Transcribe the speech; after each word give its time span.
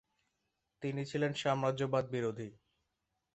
তিনি 0.83 1.01
ছিলেন 1.05 1.31
সাম্রাজ্যবাদ 1.33 2.05
বিরোধী। 2.11 2.49